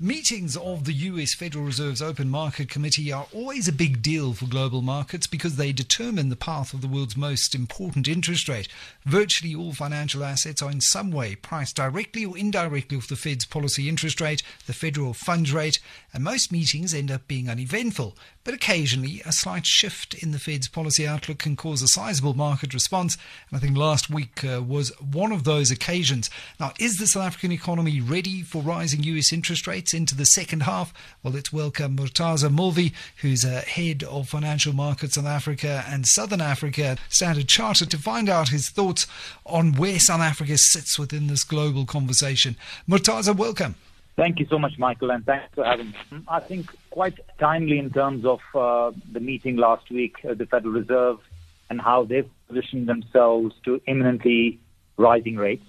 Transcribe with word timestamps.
Meetings 0.00 0.56
of 0.56 0.84
the 0.84 0.92
US 0.92 1.34
Federal 1.34 1.64
Reserve's 1.64 2.00
Open 2.00 2.30
Market 2.30 2.68
Committee 2.68 3.10
are 3.10 3.26
always 3.34 3.66
a 3.66 3.72
big 3.72 4.00
deal 4.00 4.32
for 4.32 4.46
global 4.46 4.80
markets 4.80 5.26
because 5.26 5.56
they 5.56 5.72
determine 5.72 6.28
the 6.28 6.36
path 6.36 6.72
of 6.72 6.82
the 6.82 6.86
world's 6.86 7.16
most 7.16 7.52
important 7.52 8.06
interest 8.06 8.48
rate. 8.48 8.68
Virtually 9.04 9.56
all 9.56 9.72
financial 9.72 10.22
assets 10.22 10.62
are 10.62 10.70
in 10.70 10.80
some 10.80 11.10
way 11.10 11.34
priced 11.34 11.74
directly 11.74 12.24
or 12.24 12.38
indirectly 12.38 12.96
off 12.96 13.08
the 13.08 13.16
Fed's 13.16 13.44
policy 13.44 13.88
interest 13.88 14.20
rate, 14.20 14.40
the 14.68 14.72
federal 14.72 15.14
funds 15.14 15.52
rate, 15.52 15.80
and 16.14 16.22
most 16.22 16.52
meetings 16.52 16.94
end 16.94 17.10
up 17.10 17.26
being 17.26 17.50
uneventful. 17.50 18.16
But 18.44 18.54
occasionally, 18.54 19.20
a 19.26 19.32
slight 19.32 19.66
shift 19.66 20.14
in 20.14 20.30
the 20.30 20.38
Fed's 20.38 20.68
policy 20.68 21.06
outlook 21.06 21.38
can 21.38 21.56
cause 21.56 21.82
a 21.82 21.88
sizable 21.88 22.34
market 22.34 22.72
response. 22.72 23.18
And 23.50 23.58
I 23.58 23.60
think 23.60 23.76
last 23.76 24.08
week 24.08 24.44
uh, 24.44 24.62
was 24.62 24.90
one 25.00 25.32
of 25.32 25.42
those 25.44 25.72
occasions. 25.72 26.30
Now, 26.60 26.72
is 26.78 26.96
the 26.96 27.06
South 27.08 27.24
African 27.24 27.52
economy 27.52 28.00
ready 28.00 28.42
for 28.42 28.62
rising 28.62 29.02
US 29.02 29.32
interest 29.32 29.66
rates 29.66 29.87
into 29.94 30.14
the 30.14 30.24
second 30.24 30.62
half? 30.62 30.92
Well, 31.22 31.32
let's 31.32 31.52
welcome 31.52 31.96
Murtaza 31.96 32.48
Mulvi, 32.48 32.92
who's 33.22 33.44
uh, 33.44 33.62
head 33.66 34.02
of 34.02 34.28
financial 34.28 34.72
markets 34.72 35.16
in 35.16 35.26
Africa 35.26 35.84
and 35.88 36.06
Southern 36.06 36.40
Africa 36.40 36.96
Standard 37.08 37.48
Chartered, 37.48 37.90
to 37.90 37.98
find 37.98 38.28
out 38.28 38.48
his 38.48 38.70
thoughts 38.70 39.06
on 39.46 39.72
where 39.72 39.98
South 39.98 40.20
Africa 40.20 40.56
sits 40.56 40.98
within 40.98 41.26
this 41.26 41.44
global 41.44 41.86
conversation. 41.86 42.56
Murtaza, 42.88 43.36
welcome. 43.36 43.74
Thank 44.16 44.40
you 44.40 44.46
so 44.50 44.58
much, 44.58 44.72
Michael, 44.78 45.12
and 45.12 45.24
thanks 45.24 45.54
for 45.54 45.64
having 45.64 45.94
me. 46.10 46.22
I 46.26 46.40
think 46.40 46.74
quite 46.90 47.20
timely 47.38 47.78
in 47.78 47.90
terms 47.90 48.24
of 48.24 48.40
uh, 48.52 48.90
the 49.12 49.20
meeting 49.20 49.56
last 49.56 49.90
week, 49.90 50.16
uh, 50.28 50.34
the 50.34 50.46
Federal 50.46 50.72
Reserve, 50.72 51.18
and 51.70 51.80
how 51.80 52.04
they've 52.04 52.28
positioned 52.48 52.88
themselves 52.88 53.54
to 53.64 53.80
imminently 53.86 54.58
rising 54.96 55.36
rates. 55.36 55.64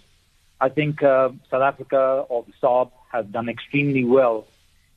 I 0.61 0.69
think 0.69 1.01
uh, 1.01 1.29
South 1.49 1.61
Africa 1.61 2.25
or 2.29 2.43
the 2.43 2.53
SARB 2.61 2.91
have 3.11 3.31
done 3.31 3.49
extremely 3.49 4.03
well 4.03 4.47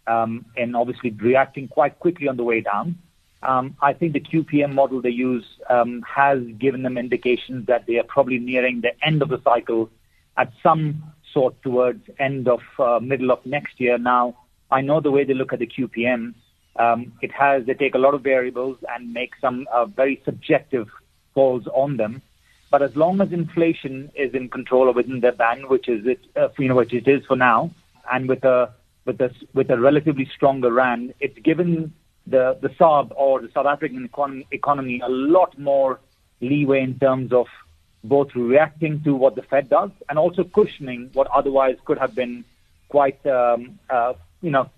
um, 0.07 0.45
in 0.57 0.75
obviously 0.75 1.11
reacting 1.11 1.69
quite 1.69 1.99
quickly 1.99 2.29
on 2.29 2.37
the 2.37 2.45
way 2.45 2.61
down. 2.61 2.99
Um, 3.43 3.77
I 3.81 3.93
think 3.93 4.13
the 4.13 4.21
QPM 4.21 4.73
model 4.75 5.01
they 5.01 5.11
use 5.11 5.45
um, 5.69 6.03
has 6.03 6.41
given 6.59 6.83
them 6.83 6.97
indications 6.97 7.67
that 7.67 7.87
they 7.87 7.99
are 7.99 8.05
probably 8.05 8.39
nearing 8.39 8.81
the 8.81 8.93
end 9.05 9.23
of 9.23 9.29
the 9.29 9.41
cycle 9.43 9.91
at 10.37 10.53
some 10.63 11.03
sort 11.33 11.61
towards 11.63 12.03
end 12.19 12.47
of 12.47 12.61
uh, 12.79 13.01
middle 13.01 13.31
of 13.31 13.45
next 13.45 13.81
year. 13.81 13.99
Now, 13.99 14.37
I 14.71 14.81
know 14.81 15.01
the 15.01 15.11
way 15.11 15.25
they 15.25 15.35
look 15.35 15.53
at 15.53 15.59
the 15.59 15.67
QPM. 15.67 16.35
Um, 16.77 17.13
it 17.21 17.33
has 17.33 17.67
they 17.67 17.75
take 17.75 17.95
a 17.95 17.99
lot 17.99 18.15
of 18.15 18.23
variables 18.23 18.79
and 18.89 19.13
make 19.13 19.33
some 19.41 19.67
uh, 19.73 19.87
very 19.87 20.23
subjective 20.25 20.89
calls 21.35 21.67
on 21.75 21.97
them. 21.97 22.23
But 22.73 22.81
as 22.83 22.97
long 22.97 23.21
as 23.21 23.31
inflation 23.33 24.11
is 24.15 24.33
in 24.35 24.49
control 24.49 24.89
or 24.89 24.93
within 24.93 25.21
their 25.21 25.37
band, 25.45 25.69
which 25.69 25.89
is 25.91 26.07
it, 26.07 26.21
uh, 26.35 26.49
you 26.59 26.69
know, 26.69 26.77
which 26.77 26.95
it 26.95 27.07
is 27.07 27.23
for 27.27 27.37
now, 27.37 27.71
and 28.11 28.27
with 28.31 28.45
a 28.45 28.73
with 29.05 29.21
a 29.21 29.31
with 29.53 29.71
a 29.71 29.79
relatively 29.79 30.27
stronger 30.35 30.73
rand, 30.73 31.13
it's 31.21 31.39
given 31.41 31.93
the 32.27 32.59
the 32.63 32.71
SARB 32.71 33.13
or 33.15 33.43
the 33.43 33.51
South 33.53 33.67
African 33.67 34.09
econ- 34.09 34.47
economy 34.53 35.03
a 35.05 35.09
lot 35.09 35.59
more 35.59 36.01
leeway 36.41 36.83
in 36.83 36.99
terms 36.99 37.31
of 37.31 37.47
both 38.05 38.35
reacting 38.35 39.03
to 39.05 39.15
what 39.15 39.35
the 39.35 39.43
Fed 39.43 39.69
does 39.69 39.91
and 40.09 40.19
also 40.19 40.43
cushioning 40.43 41.11
what 41.13 41.29
otherwise 41.29 41.77
could 41.85 41.99
have 41.99 42.15
been 42.15 42.43
quite, 42.89 43.25
um, 43.27 43.79
uh, 43.91 44.15
you 44.41 44.51
know, 44.51 44.69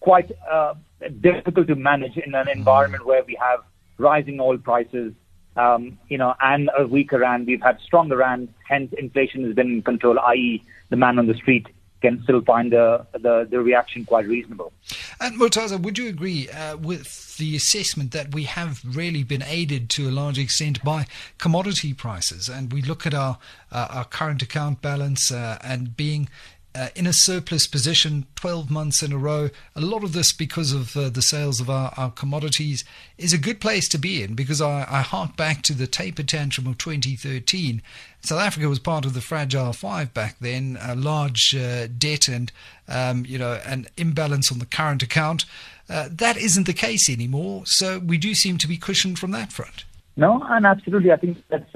quite 0.00 0.32
uh, 0.50 0.74
difficult 1.20 1.66
to 1.68 1.76
manage 1.76 2.16
in 2.16 2.34
an 2.34 2.48
environment 2.48 3.04
where 3.04 3.22
we 3.24 3.36
have 3.40 3.60
rising 3.98 4.40
oil 4.40 4.58
prices, 4.58 5.12
um, 5.56 5.98
you 6.08 6.18
know, 6.18 6.34
and 6.40 6.70
a 6.76 6.86
weaker 6.86 7.18
rand. 7.18 7.46
We've 7.46 7.62
had 7.62 7.80
stronger 7.80 8.16
rand, 8.16 8.52
hence 8.68 8.92
inflation 8.98 9.44
has 9.44 9.54
been 9.54 9.68
in 9.68 9.82
control, 9.82 10.18
i.e., 10.18 10.62
the 10.90 10.96
man 10.96 11.18
on 11.18 11.26
the 11.26 11.34
street 11.34 11.66
can 12.02 12.22
still 12.24 12.42
find 12.42 12.72
the, 12.72 13.06
the, 13.12 13.46
the 13.48 13.60
reaction 13.60 14.04
quite 14.04 14.26
reasonable. 14.26 14.72
And 15.20 15.40
Murtaza, 15.40 15.80
would 15.80 15.96
you 15.96 16.08
agree 16.08 16.48
uh, 16.48 16.76
with 16.76 17.36
the 17.38 17.56
assessment 17.56 18.10
that 18.10 18.34
we 18.34 18.42
have 18.42 18.82
really 18.84 19.22
been 19.22 19.42
aided 19.42 19.88
to 19.90 20.08
a 20.08 20.10
large 20.10 20.38
extent 20.38 20.82
by 20.82 21.06
commodity 21.38 21.94
prices? 21.94 22.48
And 22.48 22.72
we 22.72 22.82
look 22.82 23.06
at 23.06 23.14
our 23.14 23.38
uh, 23.70 23.86
our 23.88 24.04
current 24.04 24.42
account 24.42 24.82
balance 24.82 25.32
uh, 25.32 25.58
and 25.62 25.96
being 25.96 26.28
uh, 26.74 26.88
in 26.94 27.06
a 27.06 27.12
surplus 27.12 27.66
position 27.66 28.26
12 28.36 28.70
months 28.70 29.02
in 29.02 29.12
a 29.12 29.18
row. 29.18 29.50
A 29.76 29.80
lot 29.80 30.02
of 30.02 30.12
this 30.12 30.32
because 30.32 30.72
of 30.72 30.96
uh, 30.96 31.08
the 31.08 31.22
sales 31.22 31.60
of 31.60 31.68
our, 31.68 31.92
our 31.96 32.10
commodities 32.10 32.84
is 33.18 33.32
a 33.32 33.38
good 33.38 33.60
place 33.60 33.88
to 33.90 33.98
be 33.98 34.22
in 34.22 34.34
because 34.34 34.60
I, 34.60 34.86
I 34.88 35.00
hark 35.02 35.36
back 35.36 35.62
to 35.62 35.74
the 35.74 35.86
taper 35.86 36.22
tantrum 36.22 36.66
of 36.66 36.78
2013. 36.78 37.82
South 38.22 38.40
Africa 38.40 38.68
was 38.68 38.78
part 38.78 39.04
of 39.04 39.14
the 39.14 39.20
fragile 39.20 39.72
five 39.72 40.14
back 40.14 40.36
then, 40.40 40.78
a 40.80 40.94
large 40.94 41.54
uh, 41.54 41.86
debt 41.86 42.28
and 42.28 42.52
um, 42.88 43.24
you 43.26 43.38
know 43.38 43.60
an 43.64 43.86
imbalance 43.96 44.52
on 44.52 44.58
the 44.58 44.66
current 44.66 45.02
account. 45.02 45.44
Uh, 45.88 46.08
that 46.10 46.36
isn't 46.36 46.66
the 46.66 46.72
case 46.72 47.10
anymore, 47.10 47.64
so 47.66 47.98
we 47.98 48.16
do 48.16 48.34
seem 48.34 48.56
to 48.58 48.68
be 48.68 48.76
cushioned 48.76 49.18
from 49.18 49.32
that 49.32 49.52
front. 49.52 49.84
No, 50.16 50.42
and 50.48 50.64
absolutely, 50.64 51.10
I 51.10 51.16
think 51.16 51.42
that's 51.48 51.74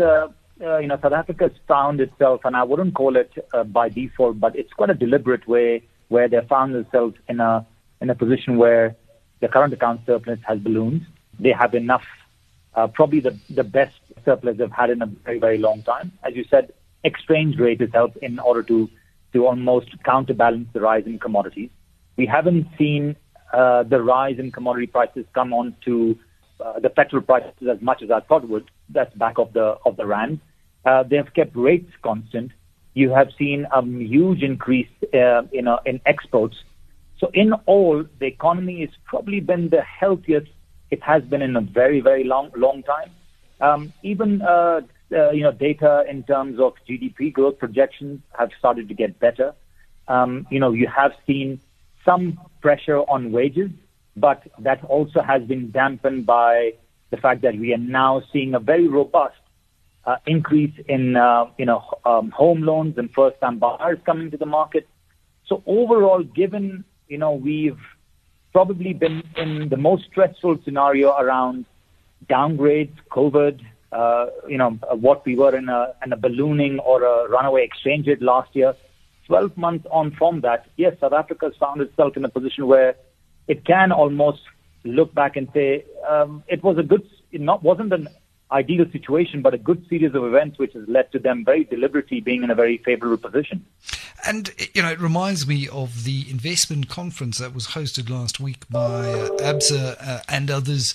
uh, 0.61 0.79
you 0.79 0.87
know, 0.87 0.99
South 1.03 1.13
Africa's 1.13 1.53
found 1.69 2.01
itself, 2.01 2.41
and 2.45 2.57
I 2.57 2.63
wouldn't 2.63 2.95
call 2.95 3.17
it 3.17 3.31
uh, 3.53 3.65
by 3.65 3.89
default, 3.89 4.41
but 4.41 4.57
it's 4.57 4.73
quite 4.73 4.91
a 4.91 4.95
deliberate 4.95 5.47
way 5.47 5.83
where 6.09 6.29
they 6.29 6.41
found 6.49 6.75
themselves 6.75 7.17
in 7.29 7.41
a 7.41 7.67
in 8.01 8.11
a 8.11 8.15
position 8.15 8.57
where 8.57 8.95
the 9.41 9.49
current 9.49 9.73
account 9.73 10.01
surplus 10.07 10.39
has 10.47 10.59
ballooned. 10.59 11.07
They 11.39 11.53
have 11.53 11.75
enough, 11.75 12.05
uh, 12.75 12.87
probably 12.87 13.21
the 13.21 13.39
the 13.51 13.65
best 13.65 13.97
surplus 14.25 14.57
they've 14.57 14.71
had 14.71 14.91
in 14.91 15.03
a 15.03 15.07
very 15.07 15.39
very 15.39 15.59
long 15.59 15.83
time. 15.83 16.13
As 16.25 16.35
you 16.35 16.45
said, 16.51 16.73
exchange 17.05 17.59
rate 17.59 17.81
has 17.81 17.91
helped 17.93 18.17
in 18.19 18.39
order 18.39 18.63
to 18.65 18.89
to 19.33 19.47
almost 19.47 19.89
counterbalance 20.05 20.69
the 20.73 20.81
rise 20.81 21.05
in 21.07 21.19
commodities. 21.19 21.71
We 22.17 22.27
haven't 22.27 22.67
seen 22.79 23.17
uh, 23.53 23.83
the 23.83 24.03
rise 24.03 24.39
in 24.39 24.53
commodity 24.53 24.87
prices 24.87 25.27
come 25.35 25.53
on 25.53 25.77
to 25.85 26.19
uh, 26.61 26.81
the 26.81 26.89
petrol 26.89 27.21
prices 27.21 27.69
as 27.71 27.81
much 27.83 28.03
as 28.03 28.11
I 28.11 28.21
thought 28.21 28.49
would. 28.49 28.71
That's 28.89 29.15
back 29.15 29.39
of 29.39 29.53
the 29.53 29.77
of 29.85 29.97
the 29.97 30.07
rand. 30.07 30.41
Uh, 30.85 31.03
they 31.03 31.17
have 31.17 31.35
kept 31.35 31.57
rates 31.57 31.91
constant. 32.03 32.53
You 32.95 33.11
have 33.11 33.29
seen 33.37 33.67
a 33.73 33.83
huge 33.83 34.43
increase, 34.43 34.89
uh, 35.13 35.43
you 35.53 35.63
know, 35.63 35.81
in 35.85 36.01
exports. 36.07 36.57
So 37.19 37.31
in 37.35 37.53
all, 37.67 38.05
the 38.21 38.27
economy 38.27 38.81
has 38.81 38.91
probably 39.05 39.41
been 39.41 39.69
the 39.71 39.83
healthiest 39.83 40.51
it 40.91 41.03
has 41.03 41.25
been 41.25 41.43
in 41.43 41.57
a 41.57 41.61
very 41.61 42.01
very 42.01 42.25
long 42.25 42.51
long 42.57 42.83
time. 42.83 43.11
Um, 43.61 43.93
even 44.03 44.43
uh, 44.43 44.83
uh, 45.13 45.31
you 45.31 45.43
know 45.43 45.53
data 45.53 46.05
in 46.09 46.23
terms 46.23 46.61
of 46.61 46.75
GDP 46.89 47.33
growth 47.33 47.59
projections 47.59 48.21
have 48.39 48.51
started 48.59 48.89
to 48.89 48.95
get 48.95 49.19
better. 49.19 49.55
Um, 50.09 50.47
you 50.51 50.61
know, 50.61 50.73
you 50.73 50.87
have 50.87 51.13
seen 51.27 51.61
some 52.05 52.39
pressure 52.61 52.99
on 52.99 53.33
wages 53.33 53.71
but 54.17 54.43
that 54.59 54.83
also 54.85 55.21
has 55.21 55.43
been 55.43 55.71
dampened 55.71 56.27
by 56.27 56.73
the 57.11 57.17
fact 57.17 57.43
that 57.43 57.57
we 57.59 57.73
are 57.73 57.79
now 57.79 58.23
seeing 58.33 58.55
a 58.55 58.61
very 58.61 58.89
robust 58.89 59.37
uh, 60.05 60.17
increase 60.27 60.75
in 60.89 61.17
uh, 61.17 61.47
you 61.59 61.67
know 61.67 61.83
um, 62.05 62.31
home 62.31 62.63
loans 62.63 62.97
and 62.97 63.11
first-time 63.13 63.59
buyers 63.59 63.99
coming 64.07 64.31
to 64.31 64.37
the 64.37 64.47
market. 64.47 64.89
So 65.47 65.63
overall, 65.67 66.23
given 66.23 66.85
you 67.09 67.19
know 67.19 67.33
we've 67.33 67.79
probably 68.53 68.93
been 68.93 69.23
in 69.37 69.69
the 69.69 69.77
most 69.77 70.05
stressful 70.11 70.59
scenario 70.65 71.17
around 71.17 71.67
downgrades, 72.31 72.95
COVID, 73.11 73.61
uh, 73.93 74.27
you 74.49 74.59
know 74.59 74.71
what 74.93 75.25
we 75.27 75.37
were 75.37 75.57
in 75.57 75.69
a, 75.69 75.93
in 76.05 76.13
a 76.13 76.17
ballooning 76.17 76.79
or 76.81 77.03
a 77.03 77.29
runaway 77.29 77.65
exchange 77.65 78.07
rate 78.07 78.23
last 78.23 78.55
year. 78.55 78.75
12 79.27 79.57
months 79.57 79.87
on 79.91 80.13
from 80.13 80.41
that, 80.43 80.67
yes, 80.77 80.95
South 81.01 81.13
Africa 81.13 81.47
has 81.47 81.55
found 81.59 81.81
itself 81.81 82.17
in 82.17 82.25
a 82.25 82.29
position 82.29 82.69
where 82.69 82.95
it 83.49 83.65
can 83.65 83.91
almost 83.91 84.41
look 84.85 85.13
back 85.15 85.37
and 85.37 85.49
say 85.53 85.85
um, 86.09 86.43
it 86.49 86.63
was 86.63 86.79
a 86.79 86.83
good, 86.83 87.09
it 87.33 87.41
not 87.41 87.63
wasn't 87.63 87.93
an 87.93 88.09
ideal 88.51 88.85
situation, 88.93 89.43
but 89.43 89.55
a 89.55 89.59
good 89.59 89.85
series 89.89 90.15
of 90.15 90.25
events 90.25 90.59
which 90.59 90.73
has 90.75 90.87
led 90.89 91.11
to 91.13 91.19
them 91.19 91.45
very 91.45 91.65
deliberately 91.65 92.21
being 92.21 92.43
in 92.43 92.51
a 92.51 92.55
very 92.55 92.79
favorable 92.79 93.17
position. 93.17 93.65
And, 94.25 94.53
you 94.75 94.83
know, 94.83 94.91
it 94.91 95.01
reminds 95.01 95.47
me 95.47 95.69
of 95.69 96.05
the 96.05 96.27
investment 96.31 96.89
conference 96.89 97.39
that 97.39 97.55
was 97.55 97.69
hosted 97.69 98.09
last 98.09 98.41
week 98.41 98.69
by 98.69 99.11
uh, 99.13 99.29
ABSA 99.39 99.97
uh, 100.01 100.21
and 100.29 100.51
others. 100.51 100.95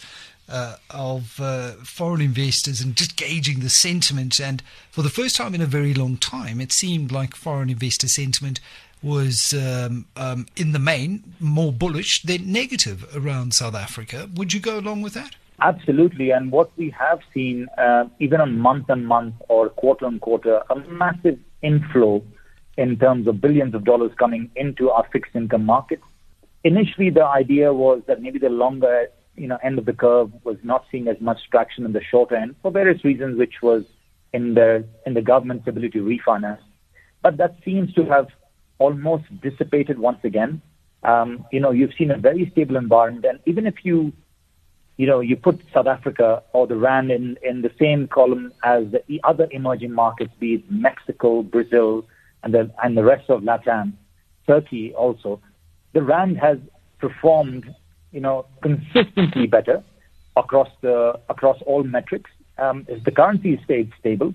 Uh, 0.50 0.75
of 0.90 1.40
uh, 1.40 1.72
foreign 1.86 2.19
investors 2.19 2.81
and 2.81 2.98
just 2.98 3.16
gauging 3.16 3.62
the 3.62 3.69
sentiment. 3.69 4.38
And 4.38 4.62
for 4.90 5.02
the 5.02 5.10
first 5.10 5.38
time 5.38 5.56
in 5.56 5.62
a 5.62 5.66
very 5.66 5.94
long 5.94 6.18
time, 6.18 6.60
it 6.60 6.74
seemed 6.74 7.10
like 7.10 7.36
foreign 7.36 7.69
investor 7.69 8.10
sentiment 8.10 8.60
was, 9.03 9.53
um, 9.57 10.06
um, 10.15 10.45
in 10.56 10.71
the 10.71 10.80
main, 10.80 11.24
more 11.39 11.71
bullish 11.71 12.21
than 12.24 12.51
negative 12.51 13.06
around 13.15 13.53
South 13.53 13.75
Africa. 13.75 14.30
Would 14.36 14.53
you 14.53 14.59
go 14.59 14.80
along 14.80 15.01
with 15.01 15.13
that? 15.13 15.36
Absolutely. 15.62 16.31
And 16.31 16.51
what 16.51 16.71
we 16.77 16.89
have 16.92 17.19
seen, 17.33 17.68
uh, 17.77 18.06
even 18.19 18.42
on 18.42 18.57
month 18.57 18.89
on 18.89 19.06
month 19.06 19.36
or 19.48 19.69
quarter 19.69 20.06
on 20.06 20.19
quarter, 20.19 20.62
a 20.69 20.75
massive 20.89 21.39
inflow 21.62 22.24
in 22.77 22.98
terms 22.98 23.27
of 23.27 23.42
billions 23.42 23.75
of 23.75 23.83
dollars 23.83 24.12
coming 24.18 24.50
into 24.56 24.89
our 24.89 25.06
fixed 25.12 25.36
income 25.36 25.65
markets. 25.65 26.03
Initially, 26.63 27.09
the 27.09 27.25
idea 27.25 27.74
was 27.74 28.01
that 28.07 28.21
maybe 28.21 28.39
the 28.39 28.50
longer 28.50 29.07
you 29.36 29.48
know, 29.48 29.57
end 29.63 29.80
of 29.80 29.86
the 29.86 29.94
curve 29.94 30.31
was 30.44 30.57
not 30.63 30.86
seeing 30.92 31.07
as 31.07 31.19
much 31.19 31.39
traction 31.50 31.86
in 31.86 31.94
the 31.94 32.01
short 32.01 32.31
end 32.31 32.56
for 32.62 32.71
various 32.71 33.03
reasons, 33.03 33.38
which 33.38 33.56
was 33.62 33.83
in 34.33 34.53
the 34.53 34.86
in 35.06 35.13
the 35.13 35.21
government's 35.21 35.68
ability 35.68 36.00
to 36.00 36.03
refinance. 36.03 36.59
But 37.21 37.38
that 37.38 37.56
seems 37.63 37.94
to 37.94 38.06
have 38.06 38.27
almost 38.86 39.25
dissipated 39.42 39.98
once 40.00 40.22
again. 40.24 40.62
Um, 41.04 41.45
you 41.51 41.60
know, 41.60 41.72
you've 41.72 41.94
seen 41.98 42.12
a 42.12 42.18
very 42.18 42.50
stable 42.51 42.78
environment, 42.78 43.25
and 43.25 43.39
even 43.45 43.66
if 43.72 43.78
you, 43.83 44.12
you 44.98 45.07
know, 45.07 45.19
you 45.19 45.36
put 45.36 45.60
South 45.74 45.88
Africa 45.88 46.44
or 46.54 46.68
the 46.68 46.75
rand 46.88 47.12
in 47.18 47.38
in 47.50 47.62
the 47.62 47.72
same 47.80 48.07
column 48.07 48.45
as 48.63 48.83
the 49.10 49.19
other 49.24 49.48
emerging 49.51 49.94
markets, 50.04 50.33
be 50.39 50.50
it 50.56 50.63
Mexico, 50.88 51.30
Brazil, 51.56 52.06
and 52.44 52.54
the 52.56 52.63
and 52.83 52.98
the 53.00 53.06
rest 53.13 53.30
of 53.30 53.44
Latin, 53.44 53.98
Turkey 54.48 54.94
also, 54.94 55.39
the 55.94 56.04
rand 56.13 56.38
has 56.38 56.57
performed, 57.00 57.66
you 58.12 58.22
know, 58.25 58.45
consistently 58.62 59.48
better 59.48 59.84
across 60.44 60.69
the 60.81 61.19
across 61.30 61.60
all 61.66 61.84
metrics. 61.84 62.31
Um, 62.57 62.86
the 63.07 63.12
currency 63.12 63.60
stayed 63.63 63.92
stable, 64.00 64.34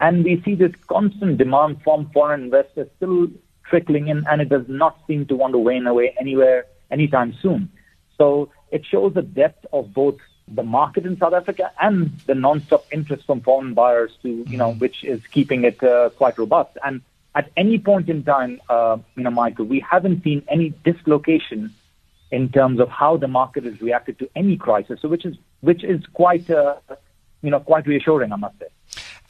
and 0.00 0.24
we 0.24 0.42
see 0.44 0.54
this 0.54 0.72
constant 0.86 1.36
demand 1.38 1.82
from 1.84 2.10
foreign 2.14 2.44
investors 2.44 2.88
still 2.96 3.28
trickling 3.68 4.08
in, 4.08 4.24
and 4.28 4.40
it 4.40 4.48
does 4.48 4.68
not 4.68 4.98
seem 5.06 5.26
to 5.26 5.36
want 5.36 5.52
to 5.52 5.58
wane 5.58 5.86
away 5.86 6.14
anywhere 6.18 6.66
anytime 6.90 7.34
soon. 7.42 7.70
So 8.18 8.50
it 8.70 8.84
shows 8.84 9.14
the 9.14 9.22
depth 9.22 9.66
of 9.72 9.92
both 9.92 10.16
the 10.48 10.62
market 10.62 11.04
in 11.04 11.18
South 11.18 11.32
Africa 11.34 11.72
and 11.80 12.10
the 12.26 12.34
non-stop 12.34 12.86
interest 12.92 13.26
from 13.26 13.40
foreign 13.40 13.74
buyers 13.74 14.12
to, 14.22 14.28
you 14.28 14.56
know, 14.56 14.70
mm-hmm. 14.70 14.78
which 14.78 15.04
is 15.04 15.20
keeping 15.26 15.64
it 15.64 15.82
uh, 15.82 16.10
quite 16.10 16.38
robust. 16.38 16.76
And 16.84 17.02
at 17.34 17.50
any 17.56 17.78
point 17.78 18.08
in 18.08 18.22
time, 18.22 18.60
uh, 18.68 18.98
you 19.16 19.24
know, 19.24 19.30
Michael, 19.30 19.66
we 19.66 19.80
haven't 19.80 20.22
seen 20.22 20.42
any 20.48 20.70
dislocation 20.84 21.74
in 22.30 22.48
terms 22.48 22.80
of 22.80 22.88
how 22.88 23.16
the 23.16 23.28
market 23.28 23.64
has 23.64 23.80
reacted 23.80 24.18
to 24.18 24.28
any 24.34 24.56
crisis, 24.56 25.00
so 25.00 25.08
which 25.08 25.24
is 25.24 25.36
which 25.60 25.84
is 25.84 26.04
quite 26.12 26.48
uh, 26.50 26.76
you 27.42 27.50
know 27.50 27.60
quite 27.60 27.86
reassuring, 27.86 28.32
I 28.32 28.36
must 28.36 28.58
say. 28.58 28.66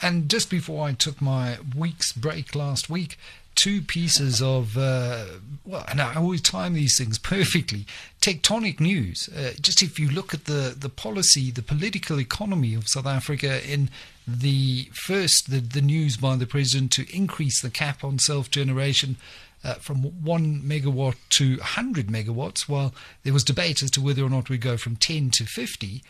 And 0.01 0.31
just 0.31 0.51
before 0.51 0.87
I 0.87 0.93
took 0.93 1.21
my 1.21 1.59
week's 1.77 2.13
break 2.13 2.55
last 2.55 2.89
week, 2.89 3.19
two 3.57 3.83
pieces 3.83 4.41
of 4.41 4.79
uh, 4.79 5.25
well, 5.65 5.85
and 5.89 6.01
I 6.01 6.15
always 6.15 6.41
time 6.41 6.75
these 6.75 6.97
things 6.97 7.19
perfectly. 7.35 7.87
Tectonic 8.21 8.79
news. 8.79 9.29
Uh, 9.29 9.53
just 9.61 9.83
if 9.83 9.99
you 9.99 10.09
look 10.09 10.33
at 10.33 10.45
the 10.45 10.75
the 10.79 10.89
policy, 10.89 11.51
the 11.51 11.63
political 11.63 12.21
economy 12.21 12.75
of 12.75 12.89
South 12.89 13.07
Africa 13.07 13.61
in 13.69 13.91
the 14.27 14.89
first 14.93 15.51
the, 15.51 15.61
the 15.61 15.83
news 15.83 16.17
by 16.17 16.37
the 16.37 16.47
president 16.47 16.93
to 16.93 17.07
increase 17.15 17.61
the 17.61 17.71
cap 17.71 18.05
on 18.05 18.19
self 18.19 18.51
generation 18.51 19.17
uh, 19.65 19.75
from 19.75 20.03
1 20.23 20.63
megawatt 20.63 21.17
to 21.31 21.57
100 21.57 22.07
megawatts, 22.07 22.69
while 22.69 22.95
there 23.25 23.33
was 23.33 23.43
debate 23.43 23.83
as 23.83 23.91
to 23.91 24.01
whether 24.01 24.23
or 24.23 24.31
not 24.31 24.49
we 24.49 24.59
go 24.59 24.77
from 24.77 24.97
10 24.97 25.31
to 25.31 25.45
50. 25.45 26.03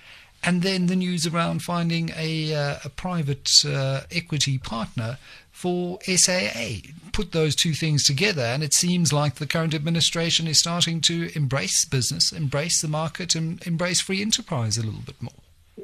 And 0.46 0.62
then 0.62 0.86
the 0.86 0.94
news 0.94 1.26
around 1.26 1.62
finding 1.62 2.12
a, 2.16 2.54
uh, 2.54 2.76
a 2.84 2.88
private 2.88 3.50
uh, 3.66 4.02
equity 4.12 4.58
partner 4.58 5.18
for 5.50 5.98
SAA. 6.02 6.82
Put 7.12 7.32
those 7.32 7.56
two 7.56 7.72
things 7.72 8.04
together, 8.04 8.42
and 8.42 8.62
it 8.62 8.72
seems 8.72 9.12
like 9.12 9.36
the 9.36 9.46
current 9.46 9.74
administration 9.74 10.46
is 10.46 10.60
starting 10.60 11.00
to 11.02 11.30
embrace 11.34 11.84
business, 11.84 12.30
embrace 12.30 12.80
the 12.80 12.88
market, 12.88 13.34
and 13.34 13.66
embrace 13.66 14.00
free 14.00 14.22
enterprise 14.22 14.78
a 14.78 14.82
little 14.82 15.00
bit 15.00 15.20
more. 15.20 15.32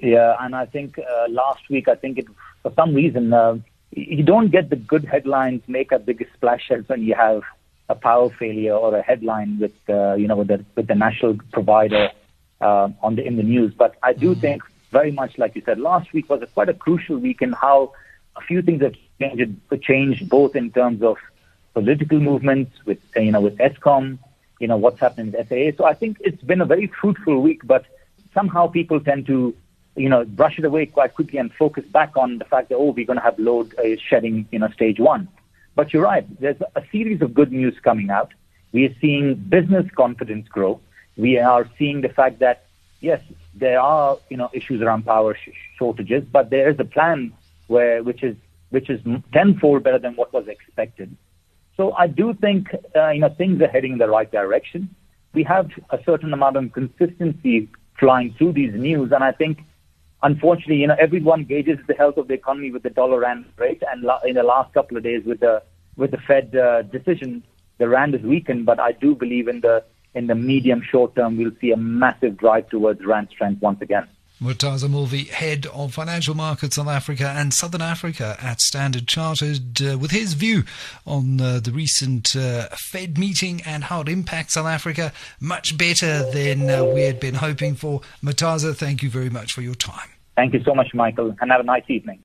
Yeah, 0.01 0.37
and 0.41 0.55
I 0.55 0.67
think 0.67 0.99
uh, 0.99 1.27
last 1.29 1.69
week, 1.69 1.89
I 1.89 1.97
think 1.97 2.19
it, 2.19 2.27
for 2.63 2.73
some 2.77 2.95
reason, 2.95 3.33
uh, 3.33 3.59
you 3.91 4.23
don't 4.23 4.51
get 4.51 4.71
the 4.71 4.77
good 4.77 5.05
headlines 5.05 5.63
make 5.67 5.91
a 5.91 5.99
big 5.99 6.27
splashes 6.35 6.89
when 6.89 7.03
you 7.03 7.15
have 7.15 7.43
a 7.89 7.95
power 7.95 8.31
failure 8.31 8.75
or 8.75 8.97
a 8.97 9.03
headline 9.03 9.59
with 9.59 9.75
uh, 9.89 10.15
you 10.15 10.29
know 10.29 10.37
with 10.37 10.49
the 10.49 10.65
with 10.77 10.87
the 10.87 10.95
national 10.95 11.37
provider 11.53 12.11
uh, 12.63 12.89
on 13.03 13.17
the 13.17 13.27
in 13.27 13.37
the 13.37 13.43
news. 13.43 13.75
But 13.75 13.97
I 14.03 14.13
do 14.13 14.31
mm-hmm. 14.31 14.41
think 14.41 14.63
very 14.91 15.11
much 15.11 15.37
like 15.39 15.55
you 15.57 15.63
said, 15.65 15.79
last 15.79 16.13
week 16.13 16.29
was 16.31 16.43
a, 16.43 16.47
quite 16.47 16.69
a 16.69 16.75
crucial 16.75 17.17
week 17.17 17.43
in 17.43 17.53
how 17.53 17.93
a 18.37 18.41
few 18.41 18.63
things 18.63 18.83
have 18.83 18.95
changed, 19.21 19.83
changed 19.83 20.29
both 20.29 20.55
in 20.55 20.71
terms 20.71 21.03
of 21.03 21.17
political 21.75 22.21
movements 22.21 22.73
with 22.85 22.99
you 23.17 23.33
know 23.33 23.41
with 23.41 23.57
Eskom, 23.59 24.19
you 24.61 24.69
know 24.69 24.77
what's 24.77 25.01
happening 25.01 25.33
with 25.33 25.49
SAA. 25.49 25.77
So 25.77 25.85
I 25.85 25.95
think 25.95 26.19
it's 26.21 26.43
been 26.43 26.61
a 26.61 26.67
very 26.67 26.87
fruitful 26.87 27.41
week, 27.43 27.63
but 27.65 27.85
somehow 28.35 28.67
people 28.69 29.01
tend 29.01 29.27
to 29.27 29.55
you 29.97 30.09
know 30.09 30.25
brush 30.25 30.59
it 30.59 30.65
away 30.65 30.87
quite 30.87 31.15
quickly 31.15 31.39
and 31.39 31.53
focus 31.53 31.85
back 31.87 32.17
on 32.17 32.39
the 32.39 32.45
fact 32.45 32.69
that 32.69 32.77
oh 32.77 32.91
we're 32.91 33.07
going 33.07 33.19
to 33.19 33.25
have 33.25 33.39
load 33.39 33.75
uh, 33.79 33.97
shedding 34.09 34.47
you 34.53 34.59
know 34.59 34.69
stage 34.69 34.99
one. 34.99 35.29
But 35.75 35.93
you're 35.93 36.03
right. 36.03 36.27
There's 36.39 36.61
a 36.77 36.83
series 36.93 37.23
of 37.23 37.33
good 37.33 37.51
news 37.51 37.75
coming 37.83 38.11
out. 38.11 38.33
We 38.73 38.85
are 38.87 38.95
seeing 39.01 39.35
business 39.35 39.87
confidence 39.95 40.49
grow. 40.49 40.81
We 41.17 41.39
are 41.39 41.69
seeing 41.79 42.01
the 42.01 42.09
fact 42.09 42.39
that 42.41 42.67
yes, 43.01 43.21
there 43.55 43.81
are 43.81 44.19
you 44.31 44.37
know 44.37 44.51
issues 44.53 44.81
around 44.81 45.05
power 45.05 45.35
sh- 45.35 45.51
shortages, 45.79 46.25
but 46.31 46.51
there 46.51 46.69
is 46.71 46.79
a 46.79 46.85
plan 46.85 47.33
where 47.67 48.03
which 48.03 48.23
is 48.23 48.37
which 48.71 48.89
is 48.89 49.01
tenfold 49.33 49.83
better 49.83 49.99
than 49.99 50.15
what 50.17 50.33
was 50.33 50.49
expected. 50.49 51.15
So 51.77 51.93
I 51.93 52.07
do 52.07 52.35
think 52.35 52.69
uh, 52.97 53.11
you 53.11 53.21
know 53.21 53.29
things 53.29 53.61
are 53.63 53.69
heading 53.69 53.93
in 53.93 53.99
the 53.99 54.09
right 54.09 54.31
direction. 54.31 54.95
We 55.35 55.43
have 55.45 55.71
a 55.91 55.99
certain 56.05 56.33
amount 56.33 56.57
of 56.57 56.73
consistency 56.73 57.69
flying 57.99 58.35
through 58.37 58.53
these 58.53 58.75
news, 58.75 59.13
and 59.13 59.23
I 59.25 59.33
think 59.33 59.59
unfortunately, 60.23 60.77
you 60.77 60.87
know, 60.87 60.97
everyone 60.99 61.45
gauges 61.45 61.79
the 61.87 61.95
health 61.95 62.17
of 62.17 62.29
the 62.29 62.35
economy 62.35 62.71
with 62.71 62.83
the 62.83 62.91
dollar 62.91 63.21
rand 63.21 63.47
rate, 63.57 63.83
and 63.91 64.03
la- 64.03 64.21
in 64.21 64.35
the 64.35 64.43
last 64.43 64.73
couple 64.75 64.97
of 64.97 65.03
days 65.03 65.25
with 65.25 65.41
the 65.41 65.63
with 65.97 66.11
the 66.11 66.19
Fed 66.19 66.57
uh, 66.57 66.83
decision, 66.83 67.43
the 67.79 67.89
rand 67.89 68.15
is 68.15 68.23
weakened. 68.23 68.65
But 68.65 68.81
I 68.81 68.93
do 68.93 69.15
believe 69.15 69.49
in 69.49 69.61
the 69.61 69.85
in 70.15 70.27
the 70.27 70.35
medium 70.35 70.83
short 70.83 71.15
term, 71.17 71.37
we'll 71.37 71.53
see 71.61 71.71
a 71.71 71.77
massive 71.77 72.37
drive 72.37 72.69
towards 72.69 73.05
rand 73.05 73.29
strength 73.31 73.63
once 73.63 73.81
again. 73.81 74.07
Murtaza 74.43 74.89
Mulvi, 74.89 75.29
head 75.29 75.67
of 75.67 75.95
financial 75.95 76.35
markets 76.35 76.75
South 76.75 76.89
Africa 76.89 77.33
and 77.37 77.55
Southern 77.55 77.81
Africa 77.81 78.37
at 78.43 78.61
Standard 78.61 79.07
Chartered, 79.07 79.81
uh, 79.81 79.97
with 79.97 80.11
his 80.11 80.35
view 80.35 80.65
on 81.07 81.41
uh, 81.41 81.61
the 81.61 81.71
recent 81.71 82.35
uh, 82.35 82.67
Fed 82.91 83.19
meeting 83.19 83.63
and 83.65 83.85
how 83.85 84.01
it 84.01 84.09
impacts 84.09 84.55
South 84.55 84.67
Africa. 84.67 85.13
Much 85.39 85.79
better 85.79 86.29
than 86.33 86.69
uh, 86.69 86.85
we 86.85 87.03
had 87.03 87.21
been 87.21 87.37
hoping 87.37 87.77
for. 87.77 88.01
Murtaza, 88.21 88.75
thank 88.75 89.01
you 89.01 89.11
very 89.11 89.31
much 89.31 89.53
for 89.53 89.63
your 89.63 89.77
time. 89.77 90.09
Thank 90.35 90.55
you 90.55 90.63
so 90.65 90.75
much, 90.75 90.93
Michael, 90.93 91.37
and 91.41 91.53
have 91.53 91.61
a 91.61 91.65
nice 91.65 91.89
evening. 91.89 92.19